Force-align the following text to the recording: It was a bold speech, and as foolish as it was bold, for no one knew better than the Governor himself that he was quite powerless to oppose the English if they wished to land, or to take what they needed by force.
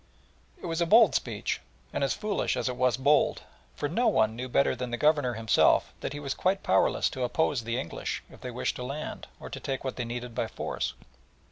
It 0.59 0.65
was 0.65 0.81
a 0.81 0.87
bold 0.87 1.13
speech, 1.13 1.61
and 1.93 2.03
as 2.03 2.15
foolish 2.15 2.57
as 2.57 2.67
it 2.67 2.75
was 2.75 2.97
bold, 2.97 3.43
for 3.75 3.87
no 3.87 4.07
one 4.07 4.35
knew 4.35 4.49
better 4.49 4.75
than 4.75 4.89
the 4.89 4.97
Governor 4.97 5.35
himself 5.35 5.93
that 5.99 6.11
he 6.11 6.19
was 6.19 6.33
quite 6.33 6.63
powerless 6.63 7.07
to 7.11 7.21
oppose 7.21 7.65
the 7.65 7.77
English 7.79 8.23
if 8.31 8.41
they 8.41 8.49
wished 8.49 8.77
to 8.77 8.83
land, 8.83 9.27
or 9.39 9.47
to 9.51 9.59
take 9.59 9.83
what 9.83 9.97
they 9.97 10.05
needed 10.05 10.33
by 10.33 10.47
force. 10.47 10.95